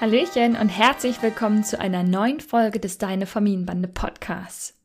[0.00, 4.78] Hallöchen und herzlich willkommen zu einer neuen Folge des Deine Familienbande Podcasts.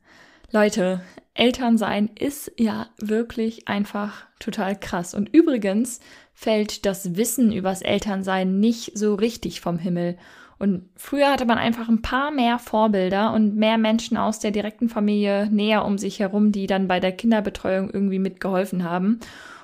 [0.49, 1.01] Leute,
[1.35, 5.13] Elternsein ist ja wirklich einfach total krass.
[5.13, 5.99] Und übrigens
[6.33, 10.17] fällt das Wissen übers Elternsein nicht so richtig vom Himmel.
[10.57, 14.89] Und früher hatte man einfach ein paar mehr Vorbilder und mehr Menschen aus der direkten
[14.89, 19.19] Familie näher um sich herum, die dann bei der Kinderbetreuung irgendwie mitgeholfen haben.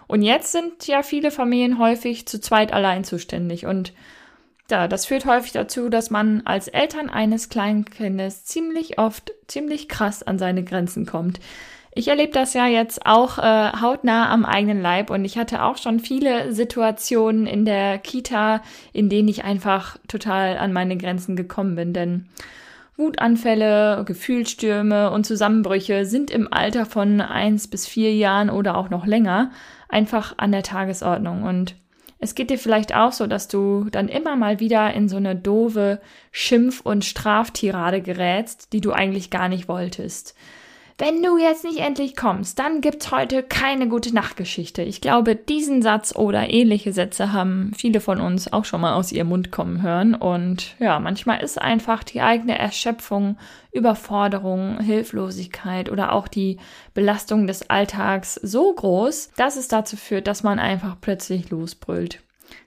[0.05, 3.93] Und jetzt sind ja viele Familien häufig zu zweit allein zuständig und
[4.71, 10.23] ja, das führt häufig dazu, dass man als Eltern eines Kleinkindes ziemlich oft ziemlich krass
[10.23, 11.39] an seine Grenzen kommt.
[11.93, 15.77] Ich erlebe das ja jetzt auch äh, hautnah am eigenen Leib und ich hatte auch
[15.77, 18.61] schon viele Situationen in der Kita,
[18.93, 22.29] in denen ich einfach total an meine Grenzen gekommen bin, denn
[22.95, 29.05] Wutanfälle, Gefühlsstürme und Zusammenbrüche sind im Alter von eins bis vier Jahren oder auch noch
[29.05, 29.51] länger
[29.87, 31.75] einfach an der Tagesordnung und
[32.19, 35.35] es geht dir vielleicht auch so, dass du dann immer mal wieder in so eine
[35.35, 40.35] doofe Schimpf- und Straftirade gerätst, die du eigentlich gar nicht wolltest.
[41.01, 44.81] Wenn du jetzt nicht endlich kommst, dann gibt's heute keine gute Nachtgeschichte.
[44.81, 49.13] Ich glaube, diesen Satz oder ähnliche Sätze haben viele von uns auch schon mal aus
[49.13, 50.13] ihrem Mund kommen hören.
[50.13, 53.37] Und ja, manchmal ist einfach die eigene Erschöpfung,
[53.71, 56.57] Überforderung, Hilflosigkeit oder auch die
[56.93, 62.19] Belastung des Alltags so groß, dass es dazu führt, dass man einfach plötzlich losbrüllt.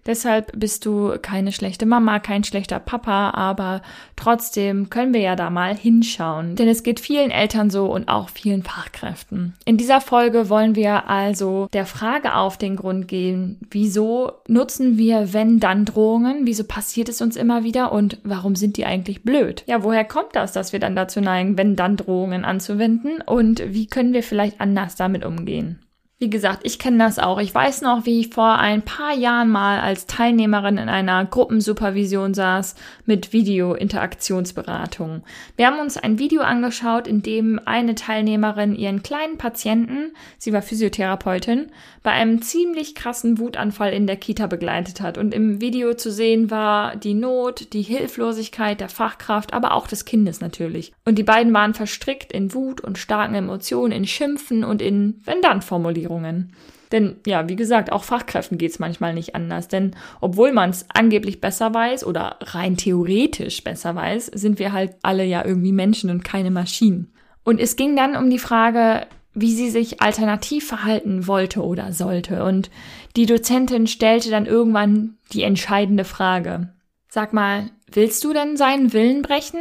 [0.04, 3.82] Deshalb bist du keine schlechte Mama, kein schlechter Papa, aber
[4.16, 6.56] trotzdem können wir ja da mal hinschauen.
[6.56, 9.54] Denn es geht vielen Eltern so und auch vielen Fachkräften.
[9.64, 15.32] In dieser Folge wollen wir also der Frage auf den Grund gehen, wieso nutzen wir
[15.32, 16.46] wenn-dann-Drohungen?
[16.46, 19.62] Wieso passiert es uns immer wieder und warum sind die eigentlich blöd?
[19.66, 24.24] Ja, woher kommt das, dass wir dann dazu neigen, wenn-dann-Drohungen anzuwenden und wie können wir
[24.24, 25.78] vielleicht anders damit umgehen?
[26.22, 27.40] Wie gesagt, ich kenne das auch.
[27.40, 32.32] Ich weiß noch, wie ich vor ein paar Jahren mal als Teilnehmerin in einer Gruppensupervision
[32.32, 35.24] saß mit Video-Interaktionsberatung.
[35.56, 40.62] Wir haben uns ein Video angeschaut, in dem eine Teilnehmerin ihren kleinen Patienten, sie war
[40.62, 41.72] Physiotherapeutin,
[42.04, 45.18] bei einem ziemlich krassen Wutanfall in der Kita begleitet hat.
[45.18, 50.04] Und im Video zu sehen war die Not, die Hilflosigkeit der Fachkraft, aber auch des
[50.04, 50.92] Kindes natürlich.
[51.04, 56.11] Und die beiden waren verstrickt in Wut und starken Emotionen, in Schimpfen und in Wenn-Dann-Formulierungen.
[56.12, 56.52] Versicherungen.
[56.90, 59.68] Denn ja, wie gesagt, auch Fachkräften geht es manchmal nicht anders.
[59.68, 64.96] Denn obwohl man es angeblich besser weiß oder rein theoretisch besser weiß, sind wir halt
[65.02, 67.12] alle ja irgendwie Menschen und keine Maschinen.
[67.44, 72.44] Und es ging dann um die Frage, wie sie sich alternativ verhalten wollte oder sollte.
[72.44, 72.70] Und
[73.16, 76.74] die Dozentin stellte dann irgendwann die entscheidende Frage.
[77.08, 79.60] Sag mal, willst du denn seinen Willen brechen?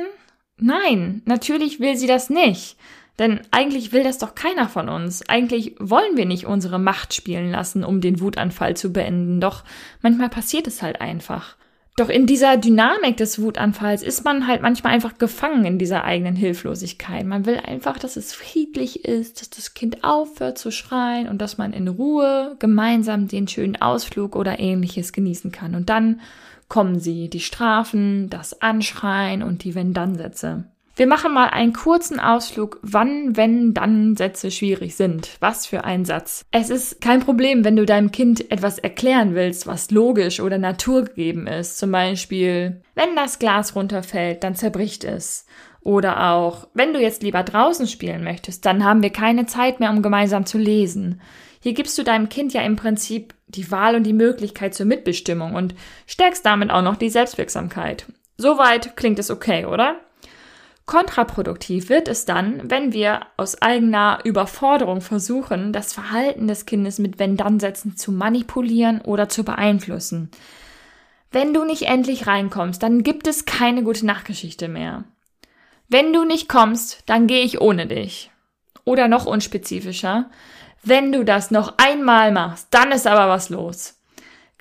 [0.58, 2.76] Nein, natürlich will sie das nicht.
[3.22, 5.22] Denn eigentlich will das doch keiner von uns.
[5.30, 9.40] Eigentlich wollen wir nicht unsere Macht spielen lassen, um den Wutanfall zu beenden.
[9.40, 9.64] Doch
[10.02, 11.56] manchmal passiert es halt einfach.
[11.98, 16.36] Doch in dieser Dynamik des Wutanfalls ist man halt manchmal einfach gefangen in dieser eigenen
[16.36, 17.24] Hilflosigkeit.
[17.28, 21.60] Man will einfach, dass es friedlich ist, dass das Kind aufhört zu schreien und dass
[21.60, 25.76] man in Ruhe gemeinsam den schönen Ausflug oder ähnliches genießen kann.
[25.76, 26.22] Und dann
[26.70, 30.71] kommen sie, die Strafen, das Anschreien und die Wenn-Dann-Sätze.
[30.96, 35.38] Wir machen mal einen kurzen Ausflug, wann, wenn, dann Sätze schwierig sind.
[35.40, 36.46] Was für ein Satz.
[36.52, 41.48] Es ist kein Problem, wenn du deinem Kind etwas erklären willst, was logisch oder naturgegeben
[41.48, 41.78] ist.
[41.78, 45.46] Zum Beispiel, wenn das Glas runterfällt, dann zerbricht es.
[45.82, 49.90] Oder auch, wenn du jetzt lieber draußen spielen möchtest, dann haben wir keine Zeit mehr,
[49.90, 51.22] um gemeinsam zu lesen.
[51.60, 55.56] Hier gibst du deinem Kind ja im Prinzip die Wahl und die Möglichkeit zur Mitbestimmung
[55.56, 55.74] und
[56.06, 58.06] stärkst damit auch noch die Selbstwirksamkeit.
[58.38, 60.00] Soweit klingt es okay, oder?
[60.86, 67.20] Kontraproduktiv wird es dann, wenn wir aus eigener Überforderung versuchen, das Verhalten des Kindes mit
[67.20, 70.32] Wenn-Dann-Sätzen zu manipulieren oder zu beeinflussen.
[71.32, 75.06] Wenn du nicht endlich reinkommst, dann gibt es keine gute Nachtgeschichte mehr.
[75.88, 78.32] Wenn du nicht kommst, dann gehe ich ohne dich.
[78.84, 80.30] Oder noch unspezifischer,
[80.84, 84.01] wenn du das noch einmal machst, dann ist aber was los.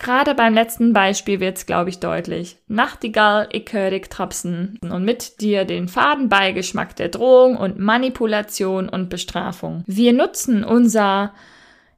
[0.00, 2.56] Gerade beim letzten Beispiel wird's, glaube ich, deutlich.
[2.68, 3.66] Nachtigall, ich
[4.08, 9.84] trapsen und mit dir den faden Beigeschmack der Drohung und Manipulation und Bestrafung.
[9.86, 11.34] Wir nutzen unser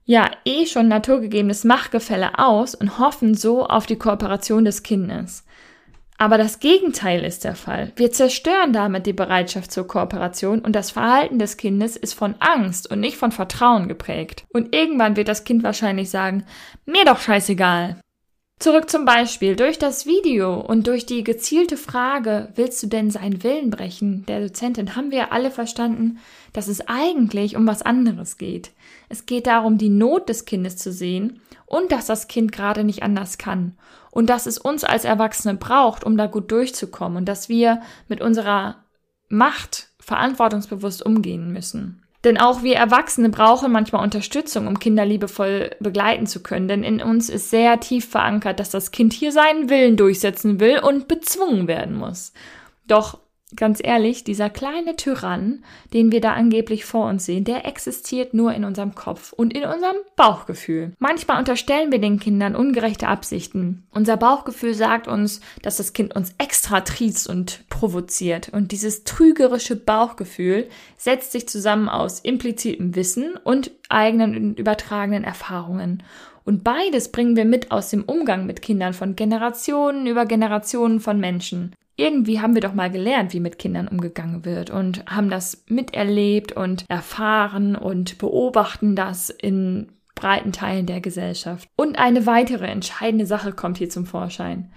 [0.04, 5.44] ja eh schon naturgegebenes Machtgefälle aus und hoffen so auf die Kooperation des Kindes.
[6.22, 7.90] Aber das Gegenteil ist der Fall.
[7.96, 12.88] Wir zerstören damit die Bereitschaft zur Kooperation und das Verhalten des Kindes ist von Angst
[12.88, 14.44] und nicht von Vertrauen geprägt.
[14.52, 16.44] Und irgendwann wird das Kind wahrscheinlich sagen,
[16.86, 17.96] mir doch scheißegal.
[18.62, 19.56] Zurück zum Beispiel.
[19.56, 24.41] Durch das Video und durch die gezielte Frage, willst du denn seinen Willen brechen, der
[24.41, 26.20] Dozentin, haben wir alle verstanden,
[26.53, 28.70] dass es eigentlich um was anderes geht.
[29.09, 33.03] Es geht darum, die Not des Kindes zu sehen und dass das Kind gerade nicht
[33.03, 33.76] anders kann
[34.12, 38.20] und dass es uns als Erwachsene braucht, um da gut durchzukommen und dass wir mit
[38.20, 38.76] unserer
[39.29, 42.01] Macht verantwortungsbewusst umgehen müssen.
[42.24, 46.69] Denn auch wir Erwachsene brauchen manchmal Unterstützung, um Kinder liebevoll begleiten zu können.
[46.69, 50.78] Denn in uns ist sehr tief verankert, dass das Kind hier seinen Willen durchsetzen will
[50.78, 52.32] und bezwungen werden muss.
[52.86, 53.19] Doch
[53.56, 55.62] ganz ehrlich, dieser kleine Tyrann,
[55.93, 59.64] den wir da angeblich vor uns sehen, der existiert nur in unserem Kopf und in
[59.64, 60.93] unserem Bauchgefühl.
[60.99, 63.84] Manchmal unterstellen wir den Kindern ungerechte Absichten.
[63.90, 68.50] Unser Bauchgefühl sagt uns, dass das Kind uns extra triezt und provoziert.
[68.50, 76.02] Und dieses trügerische Bauchgefühl setzt sich zusammen aus implizitem Wissen und eigenen und übertragenen Erfahrungen.
[76.44, 81.20] Und beides bringen wir mit aus dem Umgang mit Kindern von Generationen über Generationen von
[81.20, 85.65] Menschen irgendwie haben wir doch mal gelernt, wie mit Kindern umgegangen wird und haben das
[85.69, 91.69] miterlebt und erfahren und beobachten das in breiten Teilen der Gesellschaft.
[91.77, 94.73] Und eine weitere entscheidende Sache kommt hier zum Vorschein.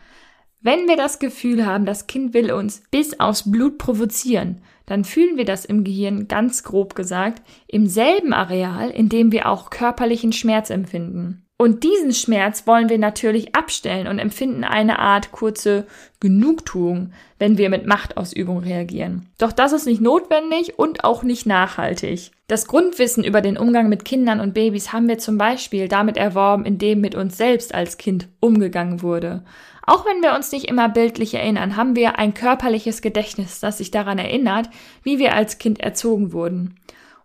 [0.62, 5.38] Wenn wir das Gefühl haben, das Kind will uns bis aufs Blut provozieren, dann fühlen
[5.38, 10.34] wir das im Gehirn ganz grob gesagt im selben Areal, in dem wir auch körperlichen
[10.34, 11.44] Schmerz empfinden.
[11.57, 15.88] Und diesen Schmerz wollen wir natürlich abstellen und empfinden eine Art kurze
[16.19, 19.28] Genugtuung, wenn wir mit Machtausübung reagieren.
[19.38, 22.31] Doch das ist nicht notwendig und auch nicht nachhaltig.
[22.48, 26.66] Das Grundwissen über den Umgang mit Kindern und Babys haben wir zum Beispiel damit erworben,
[26.66, 29.46] indem mit uns selbst als Kind umgegangen wurde.
[29.88, 33.92] Auch wenn wir uns nicht immer bildlich erinnern, haben wir ein körperliches Gedächtnis, das sich
[33.92, 34.69] daran erinnert,
[35.04, 36.75] wie wir als Kind erzogen wurden.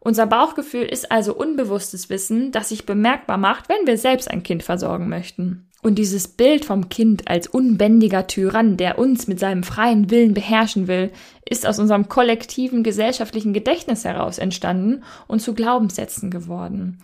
[0.01, 4.63] Unser Bauchgefühl ist also unbewusstes Wissen, das sich bemerkbar macht, wenn wir selbst ein Kind
[4.63, 5.69] versorgen möchten.
[5.83, 10.89] Und dieses Bild vom Kind als unbändiger Tyrann, der uns mit seinem freien Willen beherrschen
[10.89, 11.11] will,
[11.49, 16.99] ist aus unserem kollektiven gesellschaftlichen Gedächtnis heraus entstanden und zu Glaubenssätzen geworden.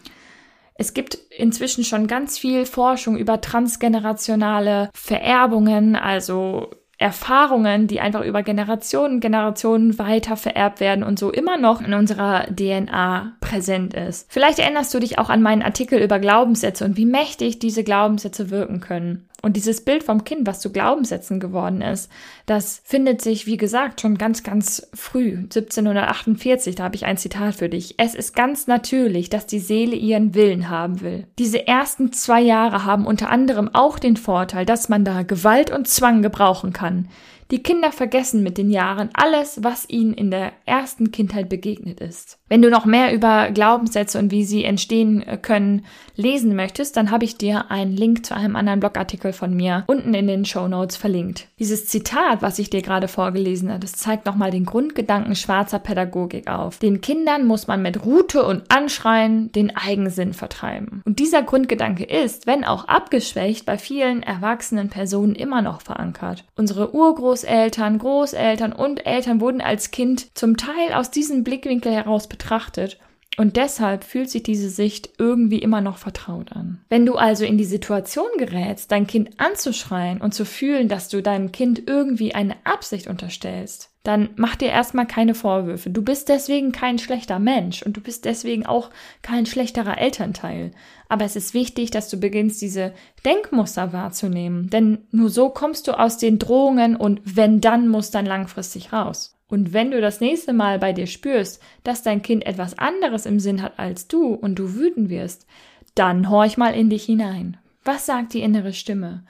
[0.75, 8.43] Es gibt inzwischen schon ganz viel Forschung über transgenerationale Vererbungen, also Erfahrungen, die einfach über
[8.43, 14.27] Generationen, Generationen weiter vererbt werden und so immer noch in unserer DNA präsent ist.
[14.29, 18.51] Vielleicht erinnerst du dich auch an meinen Artikel über Glaubenssätze und wie mächtig diese Glaubenssätze
[18.51, 19.29] wirken können.
[19.43, 22.11] Und dieses Bild vom Kind, was zu Glaubenssätzen geworden ist,
[22.47, 27.55] das findet sich, wie gesagt, schon ganz, ganz früh, 1748, da habe ich ein Zitat
[27.55, 27.95] für dich.
[27.99, 31.29] Es ist ganz natürlich, dass die Seele ihren Willen haben will.
[31.39, 35.87] Diese ersten zwei Jahre haben unter anderem auch den Vorteil, dass man da Gewalt und
[35.87, 37.09] Zwang gebrauchen kann.
[37.53, 42.39] Die Kinder vergessen mit den Jahren alles, was ihnen in der ersten Kindheit begegnet ist.
[42.49, 45.85] Wenn du noch mehr über Glaubenssätze und wie sie entstehen äh, können
[46.17, 50.15] lesen möchtest, dann habe ich dir einen Link zu einem anderen Blogartikel von mir unten
[50.15, 51.47] in den Show Notes verlinkt.
[51.59, 56.49] Dieses Zitat, was ich dir gerade vorgelesen habe, das zeigt nochmal den Grundgedanken schwarzer Pädagogik
[56.49, 56.79] auf.
[56.79, 61.03] Den Kindern muss man mit Rute und Anschreien den Eigensinn vertreiben.
[61.05, 66.45] Und dieser Grundgedanke ist, wenn auch abgeschwächt, bei vielen erwachsenen Personen immer noch verankert.
[66.57, 72.29] Unsere Urgroßeltern Urgroßeltern, Großeltern und Eltern wurden als Kind zum Teil aus diesem Blickwinkel heraus
[72.29, 72.99] betrachtet
[73.37, 76.81] und deshalb fühlt sich diese Sicht irgendwie immer noch vertraut an.
[76.89, 81.23] Wenn du also in die Situation gerätst, dein Kind anzuschreien und zu fühlen, dass du
[81.23, 85.91] deinem Kind irgendwie eine Absicht unterstellst, dann mach dir erstmal keine Vorwürfe.
[85.91, 88.91] Du bist deswegen kein schlechter Mensch und du bist deswegen auch
[89.21, 90.71] kein schlechterer Elternteil.
[91.09, 92.93] Aber es ist wichtig, dass du beginnst, diese
[93.25, 98.27] Denkmuster wahrzunehmen, denn nur so kommst du aus den Drohungen und wenn dann muss dann
[98.27, 99.36] langfristig raus.
[99.49, 103.39] Und wenn du das nächste Mal bei dir spürst, dass dein Kind etwas anderes im
[103.39, 105.47] Sinn hat als du und du wütend wirst,
[105.95, 107.57] dann horch mal in dich hinein.
[107.85, 109.25] Was sagt die innere Stimme?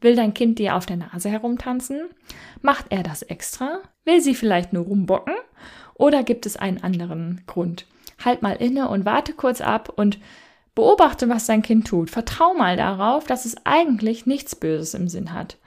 [0.00, 2.08] Will dein Kind dir auf der Nase herumtanzen?
[2.62, 3.80] Macht er das extra?
[4.04, 5.34] Will sie vielleicht nur rumbocken?
[5.94, 7.86] Oder gibt es einen anderen Grund?
[8.24, 10.18] Halt mal inne und warte kurz ab und
[10.74, 12.10] beobachte, was dein Kind tut.
[12.10, 15.58] Vertrau mal darauf, dass es eigentlich nichts Böses im Sinn hat.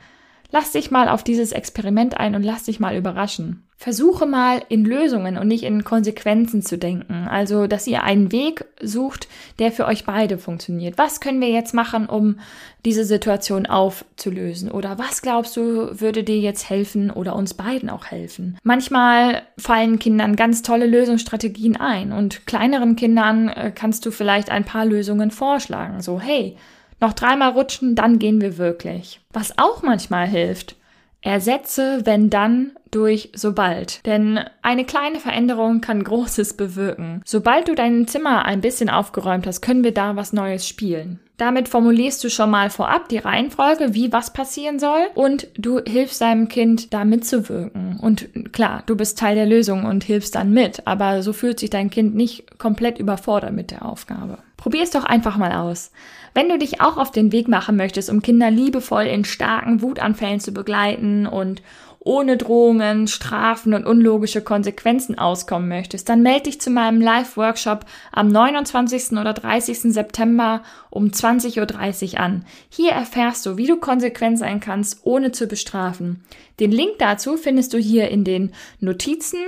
[0.51, 3.67] Lass dich mal auf dieses Experiment ein und lass dich mal überraschen.
[3.81, 7.27] Versuche mal in Lösungen und nicht in Konsequenzen zu denken.
[7.27, 10.99] Also, dass ihr einen Weg sucht, der für euch beide funktioniert.
[10.99, 12.37] Was können wir jetzt machen, um
[12.85, 14.69] diese Situation aufzulösen?
[14.69, 18.55] Oder was glaubst du, würde dir jetzt helfen oder uns beiden auch helfen?
[18.61, 24.63] Manchmal fallen Kindern ganz tolle Lösungsstrategien ein und kleineren Kindern äh, kannst du vielleicht ein
[24.63, 26.01] paar Lösungen vorschlagen.
[26.01, 26.55] So, hey,
[26.99, 29.21] noch dreimal rutschen, dann gehen wir wirklich.
[29.33, 30.75] Was auch manchmal hilft,
[31.21, 34.05] Ersetze wenn dann durch sobald.
[34.05, 37.21] Denn eine kleine Veränderung kann Großes bewirken.
[37.25, 41.19] Sobald du dein Zimmer ein bisschen aufgeräumt hast, können wir da was Neues spielen.
[41.41, 46.21] Damit formulierst du schon mal vorab die Reihenfolge, wie was passieren soll und du hilfst
[46.21, 47.97] deinem Kind da mitzuwirken.
[47.99, 51.71] Und klar, du bist Teil der Lösung und hilfst dann mit, aber so fühlt sich
[51.71, 54.37] dein Kind nicht komplett überfordert mit der Aufgabe.
[54.55, 55.91] Probier es doch einfach mal aus.
[56.35, 60.39] Wenn du dich auch auf den Weg machen möchtest, um Kinder liebevoll in starken Wutanfällen
[60.39, 61.63] zu begleiten und
[62.03, 68.27] ohne Drohungen, Strafen und unlogische Konsequenzen auskommen möchtest, dann melde dich zu meinem Live-Workshop am
[68.27, 69.11] 29.
[69.13, 69.93] oder 30.
[69.93, 72.45] September um 20.30 Uhr an.
[72.69, 76.23] Hier erfährst du, wie du konsequent sein kannst, ohne zu bestrafen.
[76.59, 79.39] Den Link dazu findest du hier in den Notizen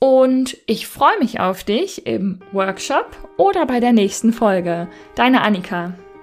[0.00, 4.88] und ich freue mich auf dich im Workshop oder bei der nächsten Folge.
[5.14, 5.94] Deine Annika.